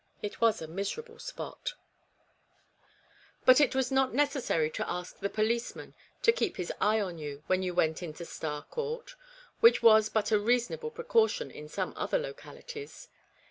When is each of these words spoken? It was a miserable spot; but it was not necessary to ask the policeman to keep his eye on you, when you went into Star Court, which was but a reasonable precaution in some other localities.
It 0.23 0.41
was 0.41 0.63
a 0.63 0.67
miserable 0.67 1.19
spot; 1.19 1.75
but 3.45 3.61
it 3.61 3.75
was 3.75 3.91
not 3.91 4.15
necessary 4.15 4.71
to 4.71 4.89
ask 4.89 5.19
the 5.19 5.29
policeman 5.29 5.93
to 6.23 6.31
keep 6.31 6.57
his 6.57 6.73
eye 6.81 6.99
on 6.99 7.19
you, 7.19 7.43
when 7.45 7.61
you 7.61 7.75
went 7.75 8.01
into 8.01 8.25
Star 8.25 8.63
Court, 8.63 9.13
which 9.59 9.83
was 9.83 10.09
but 10.09 10.31
a 10.31 10.39
reasonable 10.39 10.89
precaution 10.89 11.51
in 11.51 11.69
some 11.69 11.93
other 11.95 12.17
localities. 12.17 13.09